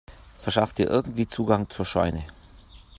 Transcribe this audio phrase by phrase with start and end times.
[0.39, 2.25] Verschaff dir irgendwie Zugang zur Scheune!